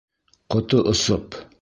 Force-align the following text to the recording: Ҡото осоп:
Ҡото 0.55 0.81
осоп: 0.95 1.43